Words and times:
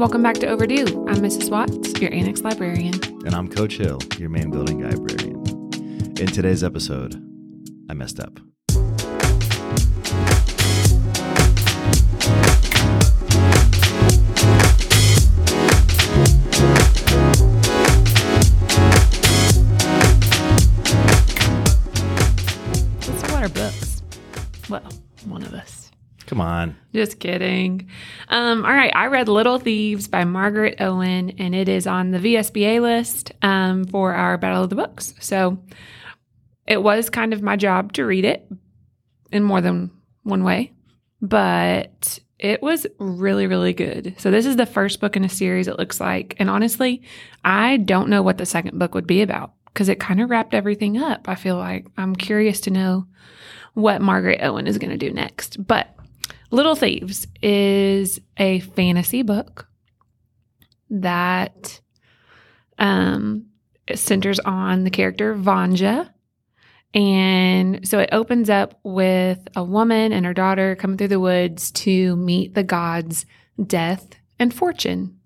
Welcome 0.00 0.22
back 0.22 0.36
to 0.36 0.46
Overdue. 0.46 1.04
I'm 1.08 1.16
Mrs. 1.16 1.50
Watts, 1.50 2.00
your 2.00 2.10
Annex 2.10 2.40
librarian. 2.40 2.94
And 3.26 3.34
I'm 3.34 3.48
Coach 3.48 3.74
Hill, 3.74 3.98
your 4.16 4.30
main 4.30 4.50
building 4.50 4.80
librarian. 4.80 5.36
In 6.18 6.26
today's 6.26 6.64
episode, 6.64 7.22
I 7.90 7.92
messed 7.92 8.18
up. 8.18 8.40
Just 27.00 27.18
kidding. 27.18 27.88
Um, 28.28 28.62
all 28.62 28.74
right, 28.74 28.92
I 28.94 29.06
read 29.06 29.26
Little 29.26 29.58
Thieves 29.58 30.06
by 30.06 30.24
Margaret 30.24 30.82
Owen, 30.82 31.30
and 31.38 31.54
it 31.54 31.66
is 31.66 31.86
on 31.86 32.10
the 32.10 32.18
VSBA 32.18 32.82
list 32.82 33.32
um, 33.40 33.86
for 33.86 34.12
our 34.12 34.36
Battle 34.36 34.64
of 34.64 34.68
the 34.68 34.76
Books. 34.76 35.14
So 35.18 35.56
it 36.66 36.82
was 36.82 37.08
kind 37.08 37.32
of 37.32 37.40
my 37.40 37.56
job 37.56 37.94
to 37.94 38.04
read 38.04 38.26
it 38.26 38.46
in 39.32 39.44
more 39.44 39.62
than 39.62 39.90
one 40.24 40.44
way, 40.44 40.74
but 41.22 42.18
it 42.38 42.60
was 42.60 42.86
really, 42.98 43.46
really 43.46 43.72
good. 43.72 44.14
So 44.18 44.30
this 44.30 44.44
is 44.44 44.56
the 44.56 44.66
first 44.66 45.00
book 45.00 45.16
in 45.16 45.24
a 45.24 45.28
series, 45.30 45.68
it 45.68 45.78
looks 45.78 46.02
like. 46.02 46.36
And 46.38 46.50
honestly, 46.50 47.00
I 47.42 47.78
don't 47.78 48.10
know 48.10 48.20
what 48.20 48.36
the 48.36 48.44
second 48.44 48.78
book 48.78 48.94
would 48.94 49.06
be 49.06 49.22
about 49.22 49.54
because 49.72 49.88
it 49.88 49.98
kind 49.98 50.20
of 50.20 50.28
wrapped 50.28 50.52
everything 50.52 50.98
up. 50.98 51.30
I 51.30 51.34
feel 51.34 51.56
like 51.56 51.86
I'm 51.96 52.14
curious 52.14 52.60
to 52.60 52.70
know 52.70 53.06
what 53.72 54.02
Margaret 54.02 54.40
Owen 54.42 54.66
is 54.66 54.76
going 54.76 54.90
to 54.90 54.98
do 54.98 55.10
next. 55.14 55.66
But 55.66 55.96
Little 56.50 56.74
Thieves 56.74 57.26
is 57.42 58.20
a 58.36 58.60
fantasy 58.60 59.22
book 59.22 59.68
that 60.90 61.80
um, 62.78 63.46
centers 63.94 64.40
on 64.40 64.84
the 64.84 64.90
character 64.90 65.36
Vanja. 65.36 66.10
And 66.92 67.86
so 67.86 68.00
it 68.00 68.08
opens 68.10 68.50
up 68.50 68.80
with 68.82 69.38
a 69.54 69.62
woman 69.62 70.12
and 70.12 70.26
her 70.26 70.34
daughter 70.34 70.74
coming 70.74 70.98
through 70.98 71.08
the 71.08 71.20
woods 71.20 71.70
to 71.72 72.16
meet 72.16 72.54
the 72.54 72.64
gods 72.64 73.26
Death 73.64 74.16
and 74.40 74.52
Fortune 74.52 75.20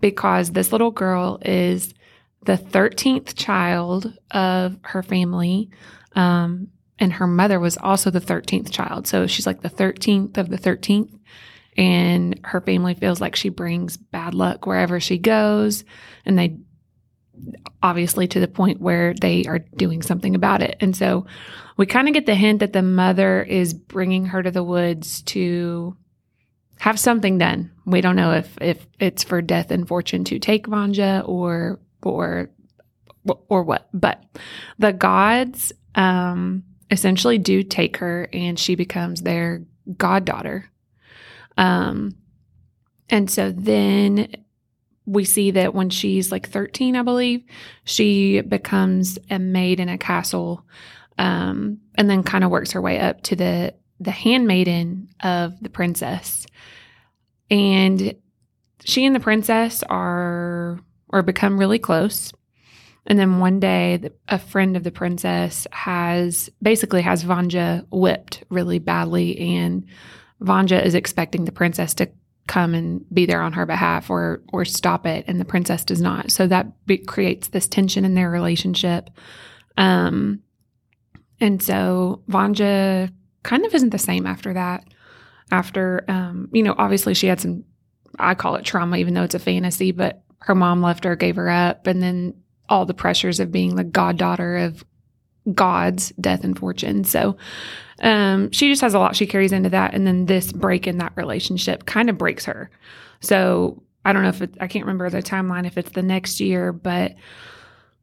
because 0.00 0.52
this 0.52 0.70
little 0.70 0.92
girl 0.92 1.40
is 1.44 1.94
the 2.44 2.56
13th 2.56 3.36
child 3.36 4.16
of 4.30 4.78
her 4.82 5.02
family. 5.02 5.68
Um, 6.14 6.68
and 7.00 7.14
her 7.14 7.26
mother 7.26 7.58
was 7.58 7.78
also 7.78 8.10
the 8.10 8.20
13th 8.20 8.70
child. 8.70 9.06
So 9.06 9.26
she's 9.26 9.46
like 9.46 9.62
the 9.62 9.70
13th 9.70 10.36
of 10.36 10.50
the 10.50 10.58
13th. 10.58 11.18
And 11.76 12.38
her 12.44 12.60
family 12.60 12.94
feels 12.94 13.20
like 13.20 13.34
she 13.34 13.48
brings 13.48 13.96
bad 13.96 14.34
luck 14.34 14.66
wherever 14.66 15.00
she 15.00 15.16
goes. 15.16 15.84
And 16.26 16.38
they 16.38 16.58
obviously 17.82 18.28
to 18.28 18.40
the 18.40 18.48
point 18.48 18.80
where 18.80 19.14
they 19.14 19.44
are 19.46 19.60
doing 19.60 20.02
something 20.02 20.34
about 20.34 20.60
it. 20.62 20.76
And 20.80 20.94
so 20.94 21.26
we 21.78 21.86
kind 21.86 22.06
of 22.06 22.12
get 22.12 22.26
the 22.26 22.34
hint 22.34 22.60
that 22.60 22.74
the 22.74 22.82
mother 22.82 23.42
is 23.42 23.72
bringing 23.72 24.26
her 24.26 24.42
to 24.42 24.50
the 24.50 24.62
woods 24.62 25.22
to 25.22 25.96
have 26.78 27.00
something 27.00 27.38
done. 27.38 27.70
We 27.86 28.02
don't 28.02 28.16
know 28.16 28.32
if 28.32 28.56
if 28.60 28.86
it's 28.98 29.24
for 29.24 29.40
death 29.40 29.70
and 29.70 29.88
fortune 29.88 30.24
to 30.24 30.38
take 30.38 30.66
Vanja 30.66 31.26
or 31.26 31.80
or 32.02 32.50
or 33.48 33.62
what. 33.62 33.88
But 33.94 34.22
the 34.78 34.92
gods 34.92 35.72
um 35.94 36.64
essentially 36.90 37.38
do 37.38 37.62
take 37.62 37.98
her 37.98 38.28
and 38.32 38.58
she 38.58 38.74
becomes 38.74 39.22
their 39.22 39.62
goddaughter. 39.96 40.70
Um, 41.56 42.16
and 43.08 43.30
so 43.30 43.52
then 43.52 44.32
we 45.06 45.24
see 45.24 45.50
that 45.52 45.74
when 45.74 45.90
she's 45.90 46.30
like 46.30 46.48
13, 46.48 46.96
I 46.96 47.02
believe, 47.02 47.42
she 47.84 48.40
becomes 48.42 49.18
a 49.28 49.38
maid 49.38 49.80
in 49.80 49.88
a 49.88 49.98
castle 49.98 50.64
um, 51.18 51.78
and 51.96 52.08
then 52.08 52.22
kind 52.22 52.44
of 52.44 52.50
works 52.50 52.72
her 52.72 52.80
way 52.80 52.98
up 53.00 53.22
to 53.22 53.36
the, 53.36 53.74
the 53.98 54.10
handmaiden 54.10 55.08
of 55.22 55.60
the 55.60 55.68
princess. 55.68 56.46
And 57.50 58.14
she 58.84 59.04
and 59.04 59.14
the 59.14 59.20
princess 59.20 59.82
are 59.84 60.78
or 61.08 61.22
become 61.22 61.58
really 61.58 61.78
close. 61.78 62.32
And 63.10 63.18
then 63.18 63.40
one 63.40 63.58
day, 63.58 64.08
a 64.28 64.38
friend 64.38 64.76
of 64.76 64.84
the 64.84 64.92
princess 64.92 65.66
has 65.72 66.48
basically 66.62 67.02
has 67.02 67.24
Vanja 67.24 67.84
whipped 67.90 68.44
really 68.50 68.78
badly, 68.78 69.36
and 69.36 69.84
Vanja 70.40 70.80
is 70.80 70.94
expecting 70.94 71.44
the 71.44 71.50
princess 71.50 71.92
to 71.94 72.08
come 72.46 72.72
and 72.72 73.04
be 73.12 73.26
there 73.26 73.40
on 73.40 73.52
her 73.54 73.66
behalf 73.66 74.10
or 74.10 74.42
or 74.52 74.64
stop 74.64 75.06
it, 75.08 75.24
and 75.26 75.40
the 75.40 75.44
princess 75.44 75.84
does 75.84 76.00
not. 76.00 76.30
So 76.30 76.46
that 76.46 76.86
be, 76.86 76.98
creates 76.98 77.48
this 77.48 77.66
tension 77.66 78.04
in 78.04 78.14
their 78.14 78.30
relationship. 78.30 79.10
Um, 79.76 80.44
and 81.40 81.60
so 81.60 82.22
Vanja 82.30 83.12
kind 83.42 83.66
of 83.66 83.74
isn't 83.74 83.90
the 83.90 83.98
same 83.98 84.24
after 84.24 84.54
that. 84.54 84.84
After, 85.50 86.04
um, 86.06 86.48
you 86.52 86.62
know, 86.62 86.76
obviously 86.78 87.14
she 87.14 87.26
had 87.26 87.40
some, 87.40 87.64
I 88.20 88.36
call 88.36 88.54
it 88.54 88.64
trauma, 88.64 88.98
even 88.98 89.14
though 89.14 89.24
it's 89.24 89.34
a 89.34 89.40
fantasy, 89.40 89.90
but 89.90 90.22
her 90.42 90.54
mom 90.54 90.80
left 90.80 91.02
her, 91.02 91.16
gave 91.16 91.34
her 91.34 91.50
up, 91.50 91.88
and 91.88 92.00
then 92.00 92.34
all 92.70 92.86
the 92.86 92.94
pressures 92.94 93.40
of 93.40 93.52
being 93.52 93.74
the 93.74 93.84
goddaughter 93.84 94.56
of 94.56 94.84
gods, 95.54 96.12
death 96.20 96.44
and 96.44 96.58
fortune. 96.58 97.04
So 97.04 97.36
um, 98.00 98.50
she 98.52 98.68
just 98.68 98.80
has 98.80 98.94
a 98.94 98.98
lot 98.98 99.16
she 99.16 99.26
carries 99.26 99.52
into 99.52 99.70
that. 99.70 99.92
And 99.92 100.06
then 100.06 100.26
this 100.26 100.52
break 100.52 100.86
in 100.86 100.98
that 100.98 101.12
relationship 101.16 101.84
kind 101.84 102.08
of 102.08 102.16
breaks 102.16 102.44
her. 102.46 102.70
So 103.20 103.82
I 104.04 104.12
don't 104.12 104.22
know 104.22 104.28
if 104.30 104.40
it, 104.40 104.54
I 104.60 104.66
can't 104.66 104.86
remember 104.86 105.10
the 105.10 105.22
timeline, 105.22 105.66
if 105.66 105.76
it's 105.76 105.90
the 105.90 106.02
next 106.02 106.40
year, 106.40 106.72
but 106.72 107.14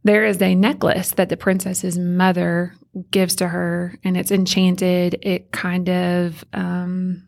there 0.04 0.26
is 0.26 0.42
a 0.42 0.56
necklace 0.56 1.12
that 1.12 1.30
the 1.30 1.38
princess's 1.38 1.98
mother 1.98 2.76
gives 3.12 3.36
to 3.38 3.48
her 3.48 3.98
and 4.04 4.16
it's 4.16 4.32
enchanted. 4.32 5.20
It 5.22 5.52
kind 5.52 5.90
of, 5.90 6.46
um, 6.54 7.28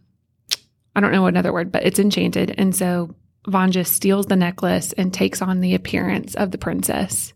I 0.96 1.02
don't 1.02 1.12
know 1.12 1.22
what 1.22 1.30
another 1.34 1.54
word, 1.54 1.72
but 1.72 1.84
it's 1.84 2.00
enchanted. 2.00 2.54
And 2.58 2.76
so 2.76 3.16
Vanja 3.48 3.86
steals 3.86 4.26
the 4.26 4.36
necklace 4.36 4.94
and 4.94 5.14
takes 5.14 5.42
on 5.42 5.62
the 5.62 5.74
appearance 5.76 6.36
of 6.36 6.52
the 6.52 6.58
princess. 6.58 7.34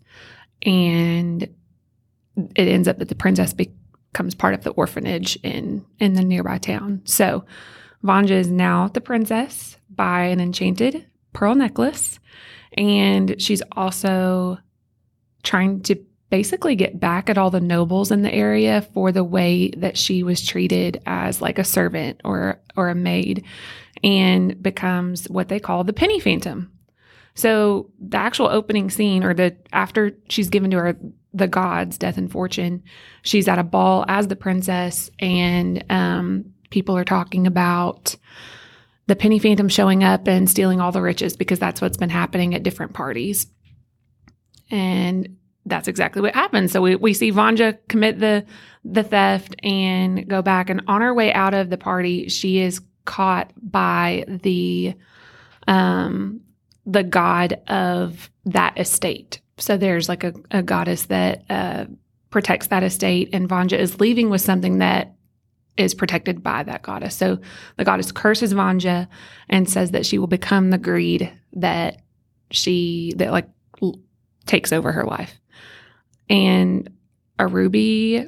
And 0.64 1.44
it 1.44 2.68
ends 2.68 2.88
up 2.88 3.00
that 3.00 3.10
the 3.10 3.16
princess 3.16 3.54
becomes 3.54 4.36
part 4.36 4.54
of 4.54 4.64
the 4.64 4.72
orphanage 4.72 5.38
in, 5.44 5.86
in 6.00 6.14
the 6.14 6.24
nearby 6.24 6.58
town. 6.58 7.02
So 7.06 7.46
Vanja 8.04 8.32
is 8.32 8.50
now 8.50 8.90
the 8.90 9.02
princess 9.02 9.78
by 9.90 10.24
an 10.24 10.40
enchanted 10.40 11.06
pearl 11.32 11.56
necklace. 11.56 12.20
And 12.78 13.42
she's 13.42 13.62
also 13.74 14.58
trying 15.44 15.82
to 15.84 15.96
basically 16.30 16.76
get 16.76 17.00
back 17.00 17.30
at 17.30 17.38
all 17.38 17.52
the 17.52 17.62
nobles 17.62 18.12
in 18.12 18.24
the 18.24 18.34
area 18.34 18.82
for 18.94 19.12
the 19.12 19.24
way 19.24 19.70
that 19.78 19.96
she 19.96 20.24
was 20.24 20.44
treated 20.44 21.00
as 21.06 21.42
like 21.42 21.60
a 21.60 21.64
servant 21.64 22.20
or 22.24 22.60
or 22.76 22.90
a 22.90 22.96
maid 22.96 23.46
and 24.04 24.62
becomes 24.62 25.30
what 25.30 25.48
they 25.48 25.60
call 25.60 25.84
the 25.84 25.94
penny 25.94 26.20
phantom. 26.20 26.72
So 27.36 27.90
the 28.00 28.18
actual 28.18 28.48
opening 28.48 28.90
scene 28.90 29.24
or 29.24 29.34
the 29.34 29.56
after 29.72 30.12
she's 30.30 30.50
given 30.50 30.72
to 30.72 30.78
her 30.78 30.98
the 31.34 31.48
gods 31.48 31.98
death 31.98 32.18
and 32.18 32.32
fortune, 32.32 32.84
she's 33.24 33.48
at 33.48 33.58
a 33.58 33.64
ball 33.64 34.06
as 34.08 34.28
the 34.28 34.36
princess 34.36 35.10
and 35.20 35.84
um, 35.90 36.54
people 36.70 36.96
are 36.96 37.06
talking 37.06 37.48
about 37.48 38.16
the 39.08 39.16
penny 39.16 39.40
phantom 39.40 39.68
showing 39.68 40.04
up 40.04 40.28
and 40.28 40.50
stealing 40.50 40.80
all 40.80 40.92
the 40.92 41.02
riches 41.02 41.36
because 41.36 41.60
that's 41.60 41.82
what's 41.82 41.98
been 41.98 42.10
happening 42.10 42.54
at 42.54 42.64
different 42.64 42.94
parties. 42.94 43.48
And 44.70 45.38
that's 45.66 45.88
exactly 45.88 46.22
what 46.22 46.36
happens. 46.36 46.72
So 46.72 46.82
we, 46.82 46.96
we 46.96 47.14
see 47.14 47.32
Vanja 47.32 47.78
commit 47.88 48.20
the 48.20 48.46
the 48.86 49.04
theft 49.04 49.56
and 49.64 50.28
go 50.28 50.42
back 50.42 50.70
and 50.70 50.82
on 50.88 51.02
her 51.02 51.14
way 51.14 51.32
out 51.32 51.54
of 51.54 51.70
the 51.70 51.78
party, 51.78 52.28
she 52.28 52.60
is 52.60 52.82
caught 53.06 53.52
by 53.62 54.26
the 54.28 54.94
um 55.68 56.42
the 56.86 57.04
god 57.04 57.62
of 57.68 58.30
that 58.46 58.78
estate. 58.80 59.40
So 59.58 59.78
there's 59.78 60.10
like 60.10 60.24
a, 60.24 60.34
a 60.52 60.64
goddess 60.64 61.06
that 61.06 61.44
uh, 61.50 61.86
protects 62.30 62.68
that 62.68 62.84
estate, 62.84 63.30
and 63.34 63.48
Vanja 63.48 63.78
is 63.78 64.00
leaving 64.00 64.30
with 64.30 64.42
something 64.42 64.80
that 64.80 65.14
is 65.78 65.94
protected 65.94 66.44
by 66.44 66.64
that 66.64 66.82
goddess. 66.82 67.16
So 67.16 67.40
the 67.78 67.86
goddess 67.86 68.12
curses 68.12 68.54
Vanja 68.54 69.08
and 69.50 69.70
says 69.70 69.92
that 69.92 70.06
she 70.06 70.20
will 70.20 70.28
become 70.28 70.70
the 70.70 70.78
greed 70.78 71.32
that 71.54 72.02
she 72.52 73.14
that 73.18 73.32
like 73.32 73.50
l- 73.82 74.00
takes 74.46 74.72
over 74.72 74.92
her 74.92 75.04
life. 75.04 75.40
And 76.30 76.90
a 77.40 77.48
ruby 77.48 78.28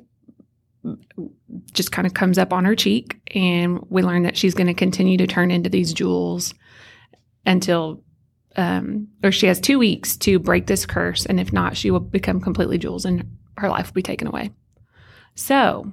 just 1.72 1.92
kind 1.92 2.06
of 2.06 2.14
comes 2.14 2.38
up 2.38 2.54
on 2.54 2.66
her 2.66 2.76
cheek, 2.76 3.20
and 3.34 3.80
we 3.90 4.02
learn 4.02 4.24
that 4.24 4.38
she's 4.38 4.54
going 4.54 4.68
to 4.68 4.74
continue 4.74 5.18
to 5.18 5.28
turn 5.28 5.52
into 5.52 5.70
these 5.70 5.94
jewels 5.94 6.54
until, 7.46 8.04
um, 8.56 9.08
or 9.24 9.32
she 9.32 9.48
has 9.48 9.60
two 9.60 9.80
weeks 9.80 10.18
to 10.18 10.40
break 10.40 10.68
this 10.68 10.86
curse, 10.86 11.26
and 11.26 11.40
if 11.40 11.54
not, 11.54 11.78
she 11.78 11.92
will 11.92 12.00
become 12.00 12.42
completely 12.42 12.78
jewels, 12.78 13.06
and 13.06 13.38
her 13.58 13.70
life 13.70 13.88
will 13.88 13.94
be 13.94 14.02
taken 14.02 14.28
away. 14.28 14.52
So, 15.36 15.92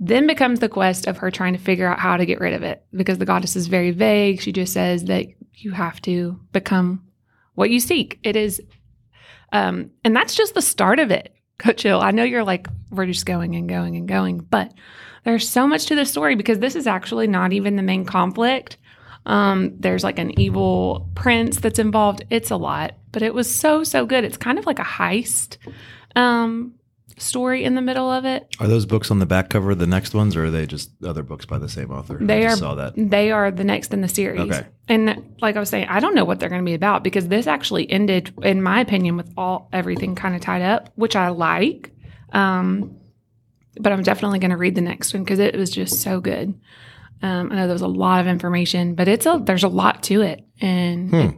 then 0.00 0.26
becomes 0.26 0.60
the 0.60 0.68
quest 0.68 1.06
of 1.06 1.18
her 1.18 1.30
trying 1.30 1.52
to 1.52 1.58
figure 1.58 1.86
out 1.86 2.00
how 2.00 2.16
to 2.16 2.26
get 2.26 2.40
rid 2.40 2.52
of 2.52 2.62
it 2.62 2.84
because 2.94 3.18
the 3.18 3.24
goddess 3.24 3.56
is 3.56 3.68
very 3.68 3.90
vague. 3.90 4.40
She 4.40 4.52
just 4.52 4.72
says 4.72 5.04
that 5.04 5.26
you 5.54 5.70
have 5.70 6.02
to 6.02 6.38
become 6.52 7.04
what 7.54 7.70
you 7.70 7.80
seek. 7.80 8.18
It 8.22 8.36
is, 8.36 8.60
um, 9.52 9.90
and 10.04 10.14
that's 10.14 10.34
just 10.34 10.54
the 10.54 10.62
start 10.62 10.98
of 10.98 11.10
it. 11.10 11.33
Coach 11.58 11.82
Hill, 11.82 12.00
I 12.00 12.10
know 12.10 12.24
you're 12.24 12.44
like, 12.44 12.66
we're 12.90 13.06
just 13.06 13.26
going 13.26 13.54
and 13.54 13.68
going 13.68 13.96
and 13.96 14.08
going, 14.08 14.38
but 14.38 14.72
there's 15.24 15.48
so 15.48 15.66
much 15.66 15.86
to 15.86 15.94
the 15.94 16.04
story 16.04 16.34
because 16.34 16.58
this 16.58 16.76
is 16.76 16.86
actually 16.86 17.26
not 17.26 17.52
even 17.52 17.76
the 17.76 17.82
main 17.82 18.04
conflict. 18.04 18.76
Um, 19.26 19.74
there's 19.78 20.04
like 20.04 20.18
an 20.18 20.38
evil 20.38 21.08
prince 21.14 21.58
that's 21.60 21.78
involved. 21.78 22.24
It's 22.28 22.50
a 22.50 22.56
lot, 22.56 22.94
but 23.12 23.22
it 23.22 23.32
was 23.32 23.52
so, 23.52 23.84
so 23.84 24.04
good. 24.04 24.24
It's 24.24 24.36
kind 24.36 24.58
of 24.58 24.66
like 24.66 24.78
a 24.78 24.84
heist. 24.84 25.56
Um, 26.14 26.74
story 27.16 27.64
in 27.64 27.74
the 27.74 27.80
middle 27.82 28.10
of 28.10 28.24
it. 28.24 28.54
Are 28.60 28.66
those 28.66 28.86
books 28.86 29.10
on 29.10 29.18
the 29.18 29.26
back 29.26 29.50
cover 29.50 29.74
the 29.74 29.86
next 29.86 30.14
ones, 30.14 30.34
or 30.36 30.46
are 30.46 30.50
they 30.50 30.66
just 30.66 30.90
other 31.04 31.22
books 31.22 31.46
by 31.46 31.58
the 31.58 31.68
same 31.68 31.90
author? 31.90 32.18
I 32.20 32.24
They 32.24 32.46
are 32.46 32.56
saw 32.56 32.74
that. 32.74 32.94
They 32.96 33.30
are 33.30 33.50
the 33.50 33.64
next 33.64 33.92
in 33.92 34.00
the 34.00 34.08
series. 34.08 34.40
Okay. 34.40 34.66
And 34.88 35.34
like 35.40 35.56
I 35.56 35.60
was 35.60 35.68
saying, 35.68 35.86
I 35.88 36.00
don't 36.00 36.14
know 36.14 36.24
what 36.24 36.40
they're 36.40 36.48
going 36.48 36.60
to 36.62 36.64
be 36.64 36.74
about 36.74 37.04
because 37.04 37.28
this 37.28 37.46
actually 37.46 37.90
ended, 37.90 38.32
in 38.42 38.62
my 38.62 38.80
opinion, 38.80 39.16
with 39.16 39.30
all 39.36 39.68
everything 39.72 40.14
kind 40.14 40.34
of 40.34 40.40
tied 40.40 40.62
up, 40.62 40.90
which 40.96 41.16
I 41.16 41.28
like. 41.28 41.90
Um, 42.32 42.96
but 43.80 43.92
I'm 43.92 44.02
definitely 44.02 44.38
going 44.40 44.50
to 44.50 44.56
read 44.56 44.74
the 44.74 44.80
next 44.80 45.12
one 45.14 45.24
because 45.24 45.38
it 45.38 45.56
was 45.56 45.70
just 45.70 46.02
so 46.02 46.20
good. 46.20 46.54
Um, 47.22 47.50
I 47.50 47.56
know 47.56 47.66
there 47.66 47.74
was 47.74 47.82
a 47.82 47.86
lot 47.88 48.20
of 48.20 48.26
information, 48.26 48.94
but 48.94 49.08
it's 49.08 49.24
a 49.26 49.40
there's 49.42 49.64
a 49.64 49.68
lot 49.68 50.02
to 50.04 50.20
it, 50.22 50.44
and 50.60 51.10
Hmm. 51.10 51.16
it- 51.16 51.34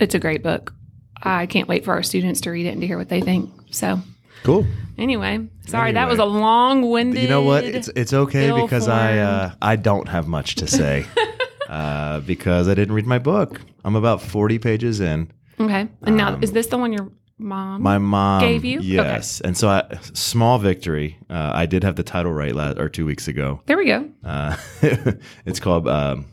it's 0.00 0.14
a 0.14 0.18
great 0.18 0.42
book. 0.42 0.74
I 1.22 1.46
can't 1.46 1.68
wait 1.68 1.84
for 1.84 1.92
our 1.92 2.02
students 2.02 2.40
to 2.42 2.50
read 2.50 2.66
it 2.66 2.70
and 2.70 2.80
to 2.80 2.86
hear 2.86 2.98
what 2.98 3.08
they 3.08 3.20
think. 3.20 3.50
So 3.70 4.00
Cool. 4.44 4.66
anyway, 4.96 5.46
sorry 5.66 5.92
that 5.92 6.08
was 6.08 6.18
a 6.18 6.24
long-winded. 6.24 7.22
You 7.22 7.28
know 7.28 7.42
what? 7.42 7.64
It's 7.64 7.88
it's 7.88 8.12
okay 8.12 8.50
because 8.62 8.88
I 8.88 9.18
uh. 9.18 9.50
I 9.60 9.76
don't 9.76 10.08
have 10.08 10.26
much 10.28 10.54
to 10.56 10.66
say 10.66 11.06
uh, 11.68 12.20
because 12.20 12.68
I 12.68 12.74
didn't 12.74 12.94
read 12.94 13.06
my 13.06 13.18
book. 13.18 13.60
I'm 13.84 13.96
about 13.96 14.20
40 14.22 14.58
pages 14.58 15.00
in. 15.00 15.30
okay. 15.60 15.88
And 16.02 16.16
now, 16.16 16.34
Um, 16.34 16.42
is 16.42 16.52
this 16.52 16.66
the 16.68 16.78
one 16.78 16.92
your 16.92 17.10
mom? 17.38 17.82
My 17.82 17.98
mom 17.98 18.40
Gave 18.40 18.64
you? 18.64 18.80
yes, 18.80 19.40
and 19.40 19.56
so 19.56 19.68
I, 19.68 19.82
small 20.14 20.58
victory. 20.58 21.18
Uh, 21.30 21.52
I 21.54 21.66
did 21.66 21.84
have 21.84 21.96
the 21.96 22.02
title 22.02 22.32
right 22.32 22.54
last 22.54 22.78
or 22.78 22.88
two 22.88 23.06
weeks 23.06 23.28
ago. 23.28 23.60
there 23.66 23.76
we 23.78 23.86
go. 23.86 24.08
Uh, 24.24 24.56
it's 25.46 25.60
called 25.60 25.88
um, 25.88 26.26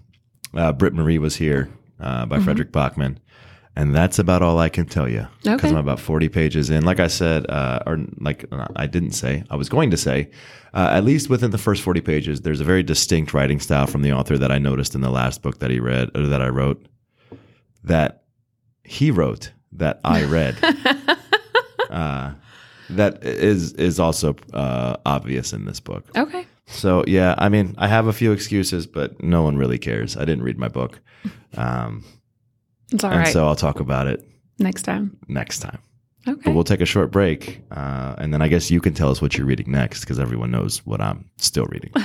uh, 0.54 0.72
Britt 0.74 0.94
Marie 0.94 1.18
was 1.20 1.36
here 1.38 1.70
uh, 2.00 2.26
by 2.26 2.40
Fredrik 2.40 2.72
Backman. 2.72 3.18
And 3.78 3.94
that's 3.94 4.20
about 4.20 4.42
all 4.42 4.58
I 4.58 4.70
can 4.70 4.86
tell 4.86 5.10
you 5.10 5.28
because 5.44 5.60
Okay. 5.60 5.70
I'm 5.70 5.76
about 5.76 6.00
40 6.00 6.30
pages 6.30 6.70
in. 6.70 6.86
Like 6.86 7.00
I 7.02 7.08
said, 7.08 7.50
uh, 7.50 7.80
or 7.86 8.00
like 8.20 8.46
I 8.78 8.88
didn't 8.88 9.12
say, 9.12 9.44
I 9.50 9.56
was 9.58 9.68
going 9.68 9.92
to 9.92 9.98
say, 9.98 10.30
uh, 10.74 10.90
at 10.92 11.04
least 11.04 11.30
within 11.30 11.52
the 11.52 11.58
first 11.58 11.82
40 11.84 12.00
pages, 12.02 12.42
there's 12.42 12.62
a 12.62 12.64
very 12.64 12.84
distinct 12.84 13.34
writing 13.34 13.60
style 13.60 13.86
from 13.88 14.02
the 14.02 14.14
author 14.14 14.38
that 14.38 14.50
I 14.52 14.60
noticed 14.60 14.96
in 14.96 15.02
the 15.02 15.10
last 15.10 15.42
book 15.42 15.60
that 15.60 15.72
he 15.72 15.80
read 15.82 16.10
or 16.16 16.26
that 16.28 16.42
I 16.42 16.48
wrote 16.50 16.86
that 17.84 18.24
he 18.86 19.12
wrote 19.12 19.52
that 19.74 20.00
I 20.06 20.24
read. 20.38 20.56
uh, 21.90 22.34
that 22.90 23.24
is 23.24 23.74
is 23.74 24.00
also 24.00 24.36
uh, 24.54 24.96
obvious 25.06 25.54
in 25.54 25.66
this 25.66 25.80
book. 25.80 26.06
Okay. 26.16 26.46
So 26.68 27.04
yeah, 27.08 27.36
I 27.38 27.50
mean, 27.50 27.76
I 27.78 27.88
have 27.88 28.08
a 28.08 28.14
few 28.14 28.32
excuses, 28.32 28.88
but 28.88 29.22
no 29.22 29.44
one 29.44 29.58
really 29.58 29.78
cares. 29.78 30.16
I 30.18 30.26
didn't 30.26 30.44
read 30.44 30.58
my 30.58 30.68
book, 30.70 31.00
um, 31.58 32.04
It's 32.96 33.04
all 33.04 33.12
and 33.12 33.20
right. 33.20 33.32
so 33.34 33.46
I'll 33.48 33.56
talk 33.56 33.80
about 33.80 34.08
it 34.08 34.28
Next 34.58 34.82
time. 34.84 35.16
next 35.28 35.60
time. 35.60 35.80
Okay. 36.28 36.42
But 36.44 36.56
we'll 36.56 36.64
take 36.64 36.82
a 36.82 36.86
short 36.88 37.12
break, 37.12 37.62
uh, 37.72 38.16
and 38.18 38.34
then 38.34 38.42
I 38.42 38.48
guess 38.48 38.72
you 38.72 38.82
can 38.82 38.94
tell 38.96 39.12
us 39.12 39.22
what 39.22 39.38
you're 39.38 39.46
reading 39.46 39.70
next, 39.72 40.00
because 40.00 40.20
everyone 40.20 40.50
knows 40.50 40.84
what 40.86 41.00
I'm 41.00 41.30
still 41.38 41.66
reading. 41.66 41.92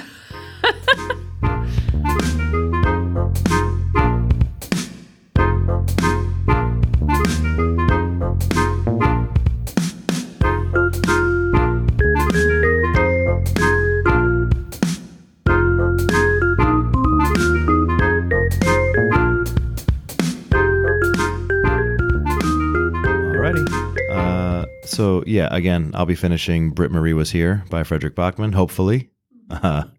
Uh, 25.01 25.03
so 25.03 25.25
yeah, 25.27 25.49
again, 25.51 25.93
I'll 25.95 26.07
be 26.07 26.15
finishing 26.15 26.71
Britt 26.71 26.91
Marie 26.91 27.15
was 27.15 27.31
here 27.31 27.65
by 27.71 27.83
Fredrik 27.83 28.15
Backman, 28.15 28.55
hopefully, 28.55 29.11
because 29.49 29.91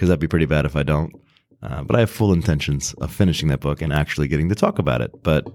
that'd 0.00 0.20
be 0.20 0.28
pretty 0.28 0.46
bad 0.46 0.64
if 0.64 0.76
I 0.76 0.82
don't. 0.82 1.14
Uh, 1.62 1.82
but 1.82 1.96
I 1.96 2.00
have 2.00 2.10
full 2.10 2.32
intentions 2.32 2.94
of 2.94 3.12
finishing 3.12 3.48
that 3.48 3.60
book 3.60 3.82
and 3.82 3.92
actually 3.92 4.28
getting 4.28 4.48
to 4.48 4.54
talk 4.54 4.78
about 4.78 5.00
it. 5.00 5.22
But 5.22 5.46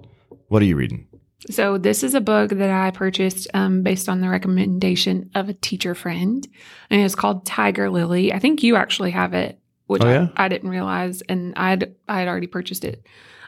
what 0.50 0.62
are 0.62 0.66
you 0.66 0.76
reading? 0.76 1.08
So 1.50 1.78
this 1.78 2.04
is 2.04 2.14
a 2.14 2.22
book 2.22 2.52
that 2.52 2.70
I 2.70 2.92
purchased 2.92 3.48
um, 3.54 3.84
based 3.84 4.08
on 4.08 4.22
the 4.22 4.30
recommendation 4.30 5.30
of 5.36 5.50
a 5.50 5.54
teacher 5.54 5.96
friend, 5.96 6.48
and 6.90 7.02
it's 7.02 7.16
called 7.16 7.46
Tiger 7.46 7.90
Lily. 7.90 8.32
I 8.34 8.40
think 8.40 8.64
you 8.64 8.76
actually 8.76 9.12
have 9.12 9.34
it, 9.34 9.60
which 9.88 10.04
Oh, 10.04 10.10
yeah? 10.10 10.28
I, 10.38 10.46
I 10.46 10.48
didn't 10.48 10.70
realize, 10.70 11.22
and 11.28 11.54
I'd 11.56 11.96
I 12.08 12.20
had 12.20 12.28
already 12.28 12.48
purchased 12.48 12.86
it. 12.86 13.06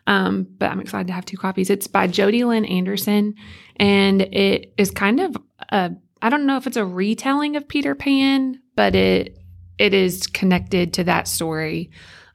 Um, 0.08 0.48
but 0.60 0.72
I'm 0.72 0.80
excited 0.80 1.08
to 1.08 1.14
have 1.14 1.26
two 1.26 1.38
copies. 1.38 1.70
It's 1.70 1.88
by 1.88 2.08
Jodi 2.08 2.44
Lynn 2.44 2.66
Anderson, 2.66 3.36
and 3.78 4.22
it 4.22 4.74
is 4.78 4.92
kind 4.92 5.20
of 5.20 5.36
a 5.70 5.92
I 6.22 6.30
don't 6.30 6.46
know 6.46 6.58
if 6.58 6.68
it's 6.68 6.78
a 6.78 6.86
retelling 6.86 7.56
of 7.56 7.68
Peter 7.68 7.96
Pan, 7.96 8.62
but 8.76 8.96
it 8.96 9.38
it 9.78 9.94
is 9.94 10.28
connected 10.28 10.94
to 10.94 11.04
that 11.06 11.28
story. 11.28 11.92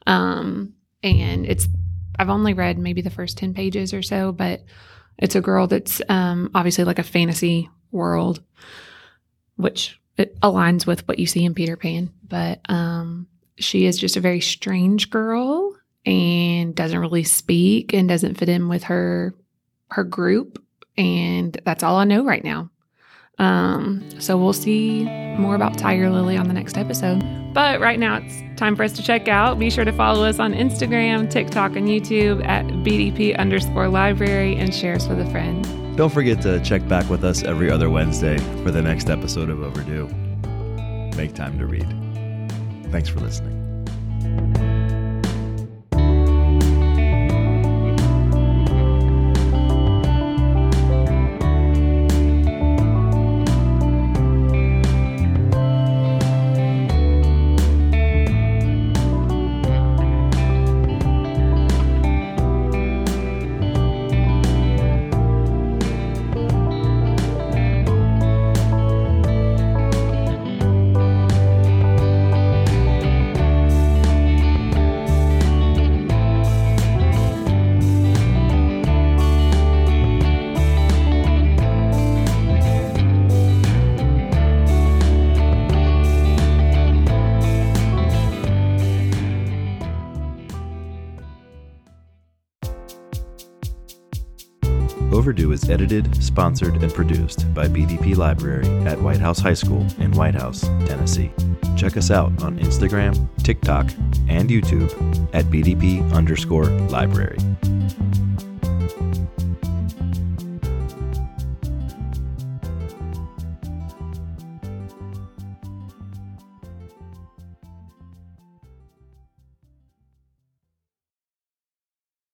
Um, 0.07 0.73
and 1.03 1.45
it's 1.45 1.67
I've 2.17 2.29
only 2.29 2.53
read 2.53 2.77
maybe 2.77 3.01
the 3.01 3.09
first 3.09 3.37
10 3.37 3.53
pages 3.53 3.93
or 3.93 4.01
so, 4.01 4.31
but 4.31 4.63
it's 5.17 5.35
a 5.35 5.41
girl 5.41 5.67
that's 5.67 6.01
um, 6.09 6.51
obviously 6.53 6.83
like 6.83 6.99
a 6.99 7.03
fantasy 7.03 7.69
world, 7.91 8.43
which 9.55 9.99
it 10.17 10.39
aligns 10.41 10.85
with 10.85 11.07
what 11.07 11.19
you 11.19 11.25
see 11.25 11.45
in 11.45 11.53
Peter 11.53 11.77
Pan. 11.77 12.11
But 12.27 12.59
um, 12.69 13.27
she 13.57 13.85
is 13.85 13.97
just 13.97 14.17
a 14.17 14.21
very 14.21 14.41
strange 14.41 15.09
girl 15.09 15.75
and 16.05 16.75
doesn't 16.75 16.99
really 16.99 17.23
speak 17.23 17.93
and 17.93 18.09
doesn't 18.09 18.35
fit 18.35 18.49
in 18.49 18.67
with 18.67 18.83
her 18.83 19.35
her 19.89 20.03
group. 20.03 20.63
And 20.97 21.59
that's 21.65 21.83
all 21.83 21.97
I 21.97 22.05
know 22.05 22.23
right 22.23 22.43
now. 22.43 22.70
Um, 23.41 24.03
so 24.19 24.37
we'll 24.37 24.53
see 24.53 25.05
more 25.37 25.55
about 25.55 25.77
Tiger 25.77 26.09
Lily 26.09 26.37
on 26.37 26.47
the 26.47 26.53
next 26.53 26.77
episode. 26.77 27.23
But 27.53 27.81
right 27.81 27.99
now 27.99 28.17
it's 28.17 28.59
time 28.59 28.75
for 28.75 28.83
us 28.83 28.93
to 28.93 29.03
check 29.03 29.27
out. 29.27 29.59
Be 29.59 29.69
sure 29.69 29.83
to 29.83 29.91
follow 29.91 30.23
us 30.23 30.39
on 30.39 30.53
Instagram, 30.53 31.29
TikTok, 31.29 31.75
and 31.75 31.87
YouTube 31.87 32.45
at 32.45 32.65
BDP 32.67 33.37
underscore 33.37 33.89
library 33.89 34.55
and 34.55 34.73
share 34.73 34.95
us 34.95 35.07
with 35.07 35.19
a 35.19 35.29
friend. 35.31 35.65
Don't 35.97 36.13
forget 36.13 36.41
to 36.43 36.61
check 36.61 36.87
back 36.87 37.09
with 37.09 37.25
us 37.25 37.43
every 37.43 37.69
other 37.69 37.89
Wednesday 37.89 38.37
for 38.63 38.71
the 38.71 38.81
next 38.81 39.09
episode 39.09 39.49
of 39.49 39.61
Overdue. 39.61 40.07
Make 41.17 41.33
time 41.33 41.57
to 41.59 41.65
read. 41.65 41.87
Thanks 42.91 43.09
for 43.09 43.19
listening. 43.19 43.60
Overdue 95.21 95.51
is 95.51 95.69
edited, 95.69 96.15
sponsored, 96.15 96.81
and 96.81 96.91
produced 96.91 97.53
by 97.53 97.67
BDP 97.67 98.17
Library 98.17 98.67
at 98.87 98.99
White 98.99 99.19
House 99.19 99.39
High 99.39 99.53
School 99.53 99.85
in 99.99 100.11
White 100.13 100.33
House, 100.33 100.61
Tennessee. 100.87 101.31
Check 101.77 101.95
us 101.95 102.09
out 102.09 102.41
on 102.41 102.57
Instagram, 102.57 103.29
TikTok, 103.43 103.91
and 104.27 104.49
YouTube 104.49 104.89
at 105.35 105.45
BDP 105.45 106.11
underscore 106.11 106.65
library. 106.65 107.37